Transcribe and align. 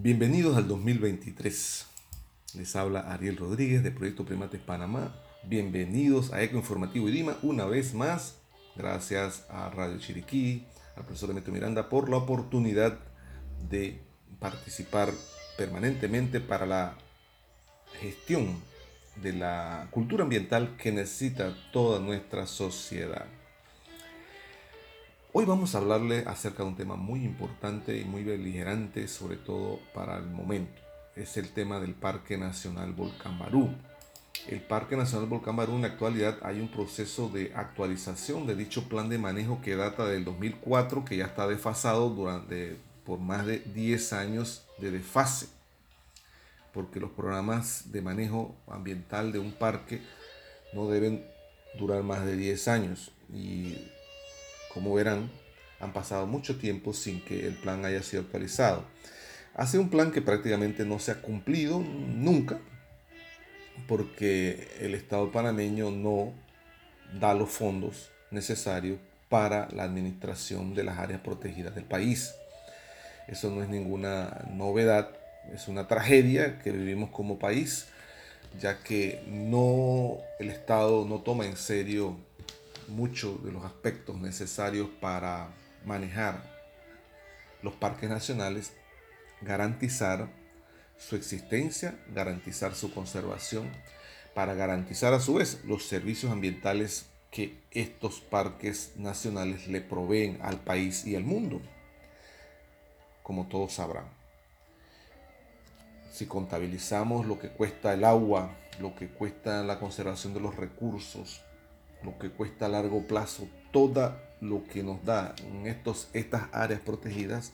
Bienvenidos 0.00 0.56
al 0.56 0.68
2023. 0.68 1.86
Les 2.54 2.76
habla 2.76 3.00
Ariel 3.00 3.36
Rodríguez 3.36 3.82
de 3.82 3.90
Proyecto 3.90 4.24
Primates 4.24 4.60
Panamá. 4.60 5.12
Bienvenidos 5.42 6.32
a 6.32 6.40
Eco 6.40 6.56
Informativo 6.56 7.08
Idima 7.08 7.36
una 7.42 7.64
vez 7.64 7.94
más. 7.94 8.36
Gracias 8.76 9.44
a 9.50 9.70
Radio 9.70 9.98
Chiriquí, 9.98 10.64
al 10.94 11.04
profesor 11.04 11.30
Emeto 11.30 11.50
Miranda 11.50 11.88
por 11.88 12.08
la 12.08 12.18
oportunidad 12.18 12.96
de 13.68 14.00
participar 14.38 15.12
permanentemente 15.56 16.38
para 16.38 16.64
la 16.64 16.96
gestión 18.00 18.56
de 19.20 19.32
la 19.32 19.88
cultura 19.90 20.22
ambiental 20.22 20.76
que 20.76 20.92
necesita 20.92 21.56
toda 21.72 21.98
nuestra 21.98 22.46
sociedad. 22.46 23.26
Hoy 25.30 25.44
vamos 25.44 25.74
a 25.74 25.78
hablarle 25.78 26.24
acerca 26.26 26.62
de 26.62 26.70
un 26.70 26.74
tema 26.74 26.96
muy 26.96 27.22
importante 27.22 27.98
y 27.98 28.04
muy 28.06 28.24
beligerante, 28.24 29.06
sobre 29.08 29.36
todo 29.36 29.78
para 29.92 30.16
el 30.16 30.24
momento. 30.24 30.80
Es 31.16 31.36
el 31.36 31.50
tema 31.50 31.78
del 31.80 31.94
Parque 31.94 32.38
Nacional 32.38 32.94
Volcán 32.94 33.38
Barú. 33.38 33.68
El 34.46 34.62
Parque 34.62 34.96
Nacional 34.96 35.28
Volcán 35.28 35.54
Barú 35.54 35.74
en 35.74 35.82
la 35.82 35.88
actualidad 35.88 36.38
hay 36.42 36.60
un 36.60 36.70
proceso 36.70 37.28
de 37.28 37.52
actualización 37.54 38.46
de 38.46 38.56
dicho 38.56 38.88
plan 38.88 39.10
de 39.10 39.18
manejo 39.18 39.60
que 39.60 39.76
data 39.76 40.06
del 40.06 40.24
2004, 40.24 41.04
que 41.04 41.18
ya 41.18 41.26
está 41.26 41.46
desfasado 41.46 42.08
durante, 42.08 42.78
por 43.04 43.18
más 43.18 43.44
de 43.44 43.58
10 43.58 44.14
años 44.14 44.64
de 44.78 44.92
desfase. 44.92 45.48
Porque 46.72 47.00
los 47.00 47.10
programas 47.10 47.92
de 47.92 48.00
manejo 48.00 48.56
ambiental 48.66 49.30
de 49.32 49.40
un 49.40 49.52
parque 49.52 50.00
no 50.72 50.88
deben 50.88 51.22
durar 51.78 52.02
más 52.02 52.24
de 52.24 52.34
10 52.34 52.68
años. 52.68 53.12
Y 53.30 53.76
como 54.78 54.94
verán, 54.94 55.28
han 55.80 55.92
pasado 55.92 56.28
mucho 56.28 56.56
tiempo 56.56 56.94
sin 56.94 57.20
que 57.24 57.48
el 57.48 57.54
plan 57.54 57.84
haya 57.84 58.00
sido 58.00 58.22
actualizado. 58.22 58.84
Hace 59.54 59.76
un 59.76 59.90
plan 59.90 60.12
que 60.12 60.22
prácticamente 60.22 60.84
no 60.84 61.00
se 61.00 61.10
ha 61.10 61.20
cumplido 61.20 61.80
nunca, 61.80 62.60
porque 63.88 64.68
el 64.78 64.94
Estado 64.94 65.32
panameño 65.32 65.90
no 65.90 66.32
da 67.18 67.34
los 67.34 67.50
fondos 67.50 68.12
necesarios 68.30 69.00
para 69.28 69.68
la 69.72 69.82
administración 69.82 70.76
de 70.76 70.84
las 70.84 70.98
áreas 70.98 71.22
protegidas 71.22 71.74
del 71.74 71.84
país. 71.84 72.36
Eso 73.26 73.50
no 73.50 73.64
es 73.64 73.68
ninguna 73.68 74.44
novedad, 74.52 75.10
es 75.52 75.66
una 75.66 75.88
tragedia 75.88 76.60
que 76.60 76.70
vivimos 76.70 77.10
como 77.10 77.40
país, 77.40 77.88
ya 78.60 78.78
que 78.78 79.24
no 79.26 80.18
el 80.38 80.50
Estado 80.50 81.04
no 81.04 81.22
toma 81.22 81.46
en 81.46 81.56
serio 81.56 82.27
muchos 82.88 83.44
de 83.44 83.52
los 83.52 83.64
aspectos 83.64 84.16
necesarios 84.20 84.88
para 85.00 85.50
manejar 85.84 86.42
los 87.62 87.74
parques 87.74 88.08
nacionales, 88.08 88.72
garantizar 89.40 90.28
su 90.96 91.16
existencia, 91.16 91.98
garantizar 92.12 92.74
su 92.74 92.92
conservación, 92.92 93.70
para 94.34 94.54
garantizar 94.54 95.14
a 95.14 95.20
su 95.20 95.34
vez 95.34 95.60
los 95.64 95.86
servicios 95.86 96.30
ambientales 96.32 97.06
que 97.30 97.60
estos 97.70 98.20
parques 98.20 98.92
nacionales 98.96 99.68
le 99.68 99.80
proveen 99.80 100.38
al 100.42 100.60
país 100.60 101.04
y 101.06 101.14
al 101.14 101.24
mundo, 101.24 101.60
como 103.22 103.46
todos 103.46 103.74
sabrán. 103.74 104.06
Si 106.12 106.26
contabilizamos 106.26 107.26
lo 107.26 107.38
que 107.38 107.50
cuesta 107.50 107.92
el 107.92 108.04
agua, 108.04 108.56
lo 108.80 108.94
que 108.94 109.08
cuesta 109.08 109.62
la 109.62 109.78
conservación 109.78 110.34
de 110.34 110.40
los 110.40 110.56
recursos, 110.56 111.42
lo 112.02 112.18
que 112.18 112.30
cuesta 112.30 112.66
a 112.66 112.68
largo 112.68 113.06
plazo, 113.06 113.48
todo 113.72 114.16
lo 114.40 114.64
que 114.64 114.82
nos 114.82 115.04
da 115.04 115.34
en 115.46 115.66
estos, 115.66 116.08
estas 116.12 116.44
áreas 116.52 116.80
protegidas, 116.80 117.52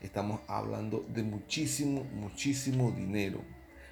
estamos 0.00 0.40
hablando 0.46 1.04
de 1.08 1.22
muchísimo, 1.22 2.04
muchísimo 2.04 2.92
dinero. 2.92 3.40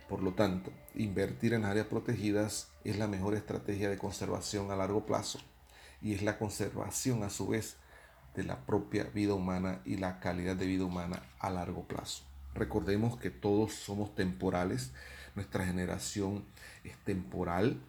Por 0.09 0.23
lo 0.23 0.33
tanto, 0.33 0.73
invertir 0.95 1.53
en 1.53 1.65
áreas 1.65 1.87
protegidas 1.87 2.69
es 2.85 2.99
la 2.99 3.07
mejor 3.07 3.35
estrategia 3.35 3.91
de 3.91 3.99
conservación 3.99 4.71
a 4.71 4.77
largo 4.77 5.05
plazo 5.05 5.39
y 6.01 6.15
es 6.15 6.23
la 6.23 6.39
conservación 6.39 7.25
a 7.25 7.31
su 7.31 7.49
vez 7.49 7.77
de 8.35 8.45
la 8.45 8.65
propia 8.65 9.05
vida 9.05 9.35
humana 9.35 9.81
y 9.85 9.97
la 9.97 10.21
calidad 10.21 10.57
de 10.57 10.67
vida 10.67 10.85
humana 10.85 11.23
a 11.41 11.51
largo 11.51 11.87
plazo. 11.87 12.23
Recordemos 12.55 13.19
que 13.19 13.31
todos 13.31 13.75
somos 13.75 14.15
temporales, 14.15 14.93
nuestra 15.35 15.67
generación 15.67 16.45
es 16.85 16.97
temporal, 17.05 17.81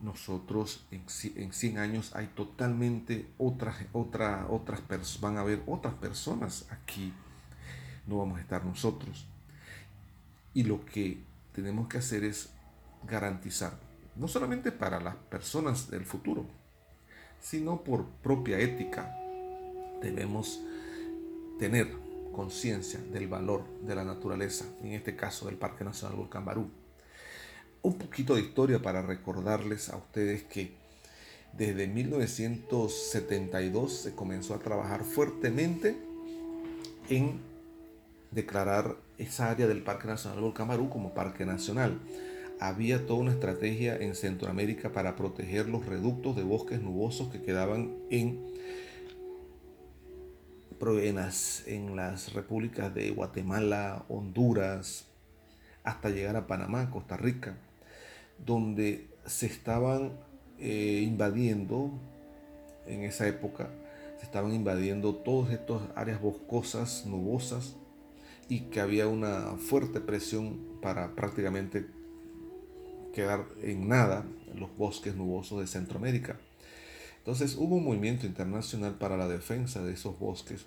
nosotros 0.00 0.86
en, 0.90 1.52
100 1.52 1.78
años 1.78 2.14
hay 2.14 2.26
totalmente 2.28 3.28
otras, 3.38 3.76
otra, 3.92 4.46
otras 4.48 4.80
personas, 4.80 5.20
van 5.20 5.38
a 5.38 5.40
haber 5.40 5.62
otras 5.66 5.94
personas 5.94 6.66
aquí, 6.70 7.12
no 8.06 8.18
vamos 8.18 8.38
a 8.38 8.42
estar 8.42 8.64
nosotros. 8.64 9.26
Y 10.52 10.64
lo 10.64 10.84
que 10.84 11.22
tenemos 11.52 11.88
que 11.88 11.98
hacer 11.98 12.24
es 12.24 12.50
garantizar, 13.06 13.78
no 14.16 14.28
solamente 14.28 14.72
para 14.72 15.00
las 15.00 15.16
personas 15.16 15.90
del 15.90 16.04
futuro, 16.04 16.46
sino 17.40 17.82
por 17.82 18.06
propia 18.06 18.58
ética, 18.58 19.14
debemos 20.02 20.60
tener 21.58 21.94
conciencia 22.32 23.00
del 23.00 23.28
valor 23.28 23.64
de 23.80 23.94
la 23.94 24.04
naturaleza, 24.04 24.66
en 24.82 24.92
este 24.92 25.16
caso 25.16 25.46
del 25.46 25.56
Parque 25.56 25.84
Nacional 25.84 26.16
Volcán 26.16 26.44
Barú 26.44 26.70
un 27.86 27.98
poquito 27.98 28.34
de 28.34 28.40
historia 28.40 28.82
para 28.82 29.00
recordarles 29.00 29.90
a 29.90 29.96
ustedes 29.96 30.42
que 30.42 30.72
desde 31.52 31.86
1972 31.86 33.92
se 33.92 34.12
comenzó 34.12 34.54
a 34.54 34.58
trabajar 34.58 35.04
fuertemente 35.04 35.96
en 37.08 37.38
declarar 38.32 38.96
esa 39.18 39.52
área 39.52 39.68
del 39.68 39.84
Parque 39.84 40.08
Nacional 40.08 40.40
Volcán 40.40 40.66
Barú 40.66 40.90
como 40.90 41.14
Parque 41.14 41.46
Nacional. 41.46 42.00
Había 42.58 43.06
toda 43.06 43.20
una 43.20 43.30
estrategia 43.30 43.96
en 43.96 44.16
Centroamérica 44.16 44.90
para 44.90 45.14
proteger 45.14 45.68
los 45.68 45.86
reductos 45.86 46.34
de 46.34 46.42
bosques 46.42 46.82
nubosos 46.82 47.28
que 47.28 47.40
quedaban 47.40 47.94
en, 48.10 48.44
en, 50.80 51.18
en 51.66 51.96
las 51.96 52.32
repúblicas 52.32 52.92
de 52.92 53.12
Guatemala, 53.12 54.04
Honduras, 54.08 55.06
hasta 55.84 56.10
llegar 56.10 56.34
a 56.34 56.48
Panamá, 56.48 56.90
Costa 56.90 57.16
Rica 57.16 57.56
donde 58.38 59.08
se 59.26 59.46
estaban 59.46 60.12
eh, 60.58 61.02
invadiendo 61.04 61.90
en 62.86 63.02
esa 63.02 63.26
época, 63.26 63.70
se 64.18 64.24
estaban 64.24 64.54
invadiendo 64.54 65.14
todas 65.14 65.52
estas 65.52 65.82
áreas 65.94 66.20
boscosas, 66.20 67.04
nubosas, 67.06 67.76
y 68.48 68.60
que 68.60 68.80
había 68.80 69.08
una 69.08 69.56
fuerte 69.58 70.00
presión 70.00 70.60
para 70.80 71.14
prácticamente 71.14 71.86
quedar 73.12 73.46
en 73.62 73.88
nada 73.88 74.24
los 74.54 74.76
bosques 74.76 75.16
nubosos 75.16 75.60
de 75.60 75.66
Centroamérica. 75.66 76.38
Entonces 77.18 77.56
hubo 77.56 77.76
un 77.76 77.84
movimiento 77.84 78.26
internacional 78.26 78.94
para 78.94 79.16
la 79.16 79.26
defensa 79.26 79.82
de 79.82 79.94
esos 79.94 80.18
bosques 80.18 80.66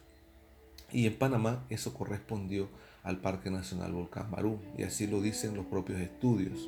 y 0.92 1.08
en 1.08 1.18
Panamá 1.18 1.66
eso 1.70 1.94
correspondió 1.94 2.68
al 3.04 3.22
Parque 3.22 3.50
Nacional 3.50 3.94
Volcán 3.94 4.30
Barú 4.30 4.60
y 4.78 4.84
así 4.84 5.08
lo 5.08 5.22
dicen 5.22 5.56
los 5.56 5.66
propios 5.68 6.02
estudios. 6.02 6.68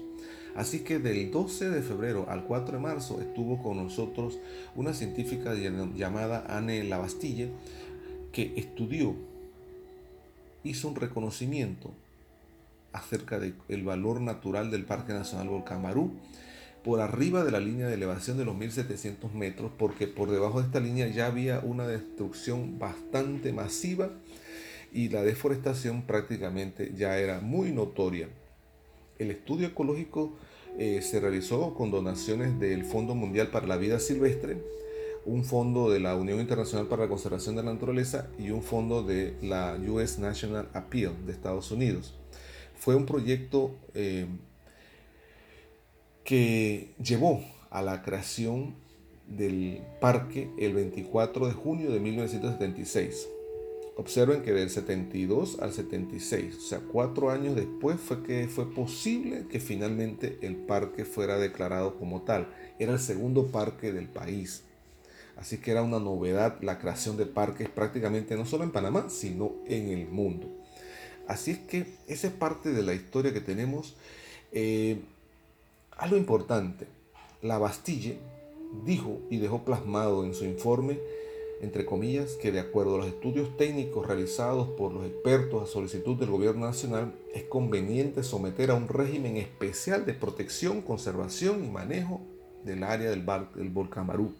Así 0.55 0.79
que 0.79 0.99
del 0.99 1.31
12 1.31 1.69
de 1.69 1.81
febrero 1.81 2.25
al 2.29 2.43
4 2.43 2.77
de 2.77 2.83
marzo 2.83 3.21
estuvo 3.21 3.61
con 3.61 3.77
nosotros 3.77 4.39
una 4.75 4.93
científica 4.93 5.53
llamada 5.53 6.45
Anne 6.49 6.83
Lavastille 6.83 7.51
que 8.31 8.53
estudió, 8.55 9.15
hizo 10.63 10.87
un 10.89 10.95
reconocimiento 10.95 11.91
acerca 12.93 13.39
del 13.39 13.83
valor 13.83 14.19
natural 14.19 14.71
del 14.71 14.85
Parque 14.85 15.13
Nacional 15.13 15.49
Volcán 15.49 15.81
Barú 15.81 16.11
por 16.83 16.99
arriba 16.99 17.43
de 17.43 17.51
la 17.51 17.59
línea 17.59 17.87
de 17.87 17.93
elevación 17.93 18.37
de 18.37 18.45
los 18.45 18.55
1700 18.55 19.33
metros 19.33 19.71
porque 19.77 20.07
por 20.07 20.31
debajo 20.31 20.59
de 20.59 20.67
esta 20.67 20.79
línea 20.79 21.07
ya 21.07 21.27
había 21.27 21.59
una 21.59 21.87
destrucción 21.87 22.79
bastante 22.79 23.53
masiva 23.53 24.09
y 24.91 25.09
la 25.09 25.21
deforestación 25.21 26.01
prácticamente 26.01 26.91
ya 26.95 27.17
era 27.17 27.39
muy 27.39 27.71
notoria 27.71 28.27
el 29.21 29.31
estudio 29.31 29.67
ecológico 29.67 30.33
eh, 30.77 31.01
se 31.01 31.19
realizó 31.19 31.73
con 31.75 31.91
donaciones 31.91 32.59
del 32.59 32.85
Fondo 32.85 33.13
Mundial 33.13 33.49
para 33.49 33.67
la 33.67 33.77
Vida 33.77 33.99
Silvestre, 33.99 34.57
un 35.25 35.43
fondo 35.43 35.91
de 35.91 35.99
la 35.99 36.15
Unión 36.15 36.39
Internacional 36.39 36.87
para 36.87 37.03
la 37.03 37.09
Conservación 37.09 37.55
de 37.55 37.63
la 37.63 37.73
Naturaleza 37.73 38.29
y 38.39 38.49
un 38.49 38.63
fondo 38.63 39.03
de 39.03 39.35
la 39.41 39.77
US 39.87 40.17
National 40.17 40.69
Appeal 40.73 41.13
de 41.25 41.33
Estados 41.33 41.69
Unidos. 41.71 42.15
Fue 42.75 42.95
un 42.95 43.05
proyecto 43.05 43.75
eh, 43.93 44.25
que 46.23 46.95
llevó 47.03 47.43
a 47.69 47.83
la 47.83 48.01
creación 48.01 48.75
del 49.27 49.81
parque 49.99 50.49
el 50.57 50.73
24 50.73 51.47
de 51.47 51.53
junio 51.53 51.91
de 51.91 51.99
1976. 51.99 53.27
Observen 54.01 54.41
que 54.41 54.51
del 54.51 54.71
72 54.71 55.59
al 55.59 55.73
76, 55.73 56.55
o 56.57 56.59
sea, 56.59 56.79
cuatro 56.79 57.29
años 57.29 57.55
después 57.55 57.99
fue 57.99 58.23
que 58.23 58.47
fue 58.47 58.73
posible 58.73 59.45
que 59.47 59.59
finalmente 59.59 60.39
el 60.41 60.55
parque 60.55 61.05
fuera 61.05 61.37
declarado 61.37 61.99
como 61.99 62.23
tal. 62.23 62.47
Era 62.79 62.93
el 62.93 62.99
segundo 62.99 63.51
parque 63.51 63.93
del 63.93 64.07
país. 64.07 64.63
Así 65.37 65.59
que 65.59 65.69
era 65.69 65.83
una 65.83 65.99
novedad 65.99 66.57
la 66.63 66.79
creación 66.79 67.15
de 67.15 67.27
parques 67.27 67.69
prácticamente 67.69 68.35
no 68.35 68.47
solo 68.47 68.63
en 68.63 68.71
Panamá, 68.71 69.05
sino 69.07 69.51
en 69.67 69.89
el 69.89 70.07
mundo. 70.07 70.49
Así 71.27 71.51
es 71.51 71.59
que 71.59 71.85
esa 72.07 72.25
es 72.25 72.33
parte 72.33 72.71
de 72.71 72.81
la 72.81 72.95
historia 72.95 73.31
que 73.31 73.39
tenemos. 73.39 73.95
Eh, 74.51 74.99
algo 75.95 76.17
importante, 76.17 76.87
la 77.43 77.59
Bastille 77.59 78.17
dijo 78.83 79.21
y 79.29 79.37
dejó 79.37 79.63
plasmado 79.63 80.25
en 80.25 80.33
su 80.33 80.43
informe, 80.43 80.97
entre 81.61 81.85
comillas, 81.85 82.33
que 82.33 82.51
de 82.51 82.59
acuerdo 82.59 82.95
a 82.95 82.99
los 82.99 83.07
estudios 83.07 83.55
técnicos 83.55 84.07
realizados 84.07 84.69
por 84.69 84.91
los 84.91 85.05
expertos 85.05 85.63
a 85.63 85.71
solicitud 85.71 86.17
del 86.17 86.31
gobierno 86.31 86.65
nacional, 86.65 87.13
es 87.33 87.43
conveniente 87.43 88.23
someter 88.23 88.71
a 88.71 88.75
un 88.75 88.87
régimen 88.87 89.37
especial 89.37 90.05
de 90.05 90.13
protección, 90.13 90.81
conservación 90.81 91.63
y 91.63 91.69
manejo 91.69 92.21
del 92.63 92.83
área 92.83 93.09
del, 93.09 93.25
del 93.55 93.69
volcán 93.69 94.07
Barú. 94.07 94.33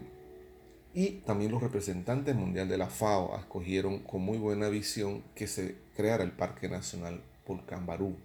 y 0.95 1.21
también 1.27 1.53
los 1.53 1.63
representantes 1.63 2.35
mundiales 2.35 2.71
de 2.71 2.79
la 2.79 2.89
FAO 2.89 3.39
escogieron 3.39 3.99
con 3.99 4.23
muy 4.23 4.39
buena 4.39 4.71
visión 4.71 5.23
que 5.35 5.47
se 5.47 5.77
creara 5.95 6.25
el 6.25 6.33
Parque 6.33 6.71
Nacional 6.71 7.21
Volcán 7.47 7.85
Barú. 7.85 8.17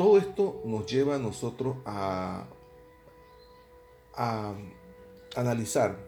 Todo 0.00 0.16
esto 0.16 0.62
nos 0.64 0.86
lleva 0.86 1.16
a 1.16 1.18
nosotros 1.18 1.76
a, 1.84 2.46
a 4.14 4.54
analizar 5.36 5.98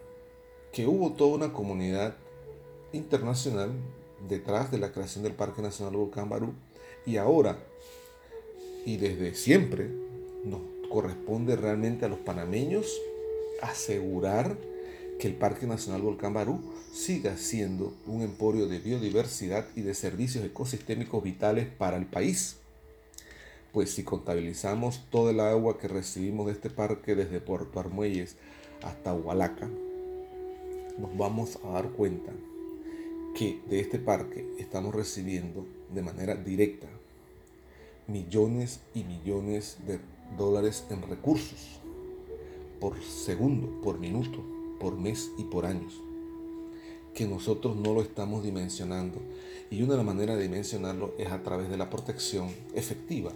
que 0.73 0.87
hubo 0.87 1.13
toda 1.13 1.35
una 1.35 1.53
comunidad 1.53 2.17
internacional 2.95 3.71
detrás 4.27 4.71
de 4.71 4.79
la 4.79 4.93
creación 4.93 5.25
del 5.25 5.35
Parque 5.35 5.61
Nacional 5.61 5.95
Volcán 5.95 6.31
Barú 6.31 6.55
y 7.05 7.19
ahora 7.19 7.59
y 8.87 8.97
desde 8.97 9.35
siempre 9.35 9.91
nos 10.43 10.63
corresponde 10.89 11.55
realmente 11.57 12.07
a 12.07 12.09
los 12.09 12.21
panameños 12.21 12.99
asegurar 13.61 14.57
que 15.19 15.29
el 15.29 15.35
Parque 15.35 15.67
Nacional 15.67 16.01
Volcán 16.01 16.33
Barú 16.33 16.63
siga 16.95 17.37
siendo 17.37 17.93
un 18.07 18.23
emporio 18.23 18.69
de 18.69 18.79
biodiversidad 18.79 19.67
y 19.77 19.83
de 19.83 19.93
servicios 19.93 20.47
ecosistémicos 20.47 21.23
vitales 21.23 21.69
para 21.69 21.99
el 21.99 22.07
país. 22.07 22.62
Pues 23.73 23.91
si 23.93 24.05
contabilizamos 24.05 25.07
todo 25.11 25.31
el 25.31 25.41
agua 25.41 25.79
que 25.79 25.89
recibimos 25.89 26.47
de 26.47 26.53
este 26.53 26.71
parque 26.71 27.15
desde 27.15 27.41
Puerto 27.41 27.81
Armuelles 27.81 28.37
hasta 28.83 29.15
Hualaca, 29.15 29.69
nos 30.99 31.17
vamos 31.17 31.59
a 31.65 31.71
dar 31.71 31.89
cuenta 31.91 32.33
que 33.35 33.61
de 33.69 33.81
este 33.81 33.99
parque 33.99 34.47
estamos 34.59 34.95
recibiendo 34.95 35.67
de 35.93 36.03
manera 36.03 36.35
directa 36.35 36.87
millones 38.07 38.81
y 38.95 39.05
millones 39.05 39.79
de 39.87 40.01
dólares 40.37 40.85
en 40.91 41.03
recursos 41.03 41.81
por 42.79 43.03
segundo, 43.03 43.81
por 43.81 43.99
minuto 43.99 44.45
por 44.83 44.99
mes 44.99 45.31
y 45.39 45.45
por 45.45 45.65
años, 45.65 45.95
que 47.15 47.25
nosotros 47.25 47.77
no 47.77 47.95
lo 47.95 48.03
estamos 48.03 48.43
dimensionando. 48.43 49.23
Y 49.71 49.81
una 49.81 49.93
de 49.93 49.99
las 49.99 50.07
maneras 50.07 50.37
de 50.37 50.43
dimensionarlo 50.43 51.15
es 51.19 51.31
a 51.31 51.45
través 51.45 51.71
de 51.71 51.77
la 51.77 51.89
protección 51.89 52.49
efectiva 52.75 53.33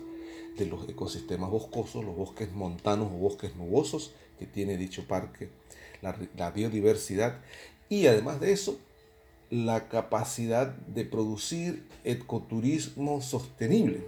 de 0.57 0.67
los 0.67 0.89
ecosistemas 0.89 1.51
boscosos, 1.51 2.05
los 2.05 2.17
bosques 2.17 2.53
montanos 2.53 3.09
o 3.09 3.17
bosques 3.17 3.57
nubosos 3.57 4.13
que 4.39 4.47
tiene 4.47 4.77
dicho 4.77 5.07
parque, 5.07 5.51
la, 6.03 6.17
la 6.37 6.51
biodiversidad 6.51 7.41
y 7.89 8.07
además 8.07 8.41
de 8.41 8.53
eso, 8.53 8.79
la 9.51 9.89
capacidad 9.89 10.67
de 10.67 11.05
producir 11.05 11.87
ecoturismo 12.05 13.23
sostenible, 13.23 14.01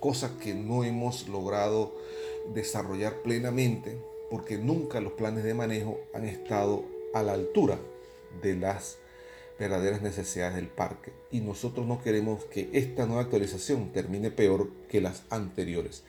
cosa 0.00 0.38
que 0.38 0.54
no 0.54 0.84
hemos 0.84 1.28
logrado 1.28 1.94
desarrollar 2.54 3.22
plenamente 3.22 3.98
porque 4.30 4.56
nunca 4.56 5.00
los 5.00 5.12
planes 5.12 5.44
de 5.44 5.52
manejo 5.52 6.00
han 6.14 6.24
estado 6.24 6.84
a 7.12 7.22
la 7.22 7.34
altura 7.34 7.78
de 8.42 8.56
las 8.56 8.96
verdaderas 9.62 10.02
necesidades 10.02 10.56
del 10.56 10.66
parque. 10.66 11.12
Y 11.30 11.40
nosotros 11.40 11.86
no 11.86 12.02
queremos 12.02 12.44
que 12.46 12.68
esta 12.72 13.06
nueva 13.06 13.22
actualización 13.22 13.92
termine 13.92 14.30
peor 14.30 14.70
que 14.88 15.00
las 15.00 15.22
anteriores. 15.30 16.02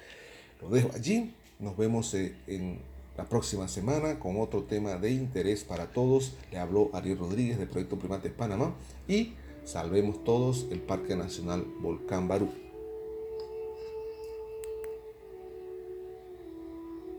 Lo 0.62 0.70
dejo 0.70 0.90
allí. 0.96 1.36
Nos 1.60 1.78
vemos 1.78 2.14
eh, 2.16 2.36
en 2.48 2.80
la 3.16 3.26
próxima 3.26 3.68
semana 3.68 4.20
con 4.20 4.42
otro 4.42 4.64
tema 4.64 4.96
de 4.96 5.12
interés 5.12 5.64
para 5.64 5.92
todos. 5.92 6.34
Le 6.52 6.58
habló 6.58 6.90
Ariel 6.94 7.20
Rodríguez 7.20 7.60
de 7.60 7.68
Proyecto 7.68 8.00
Primates 8.00 8.32
Panamá 8.32 8.74
y 9.08 9.34
salvemos 9.66 10.24
todos 10.24 10.66
el 10.72 10.82
Parque 10.82 11.16
Nacional 11.16 11.64
Volcán 11.80 12.28
Barú. 12.28 12.63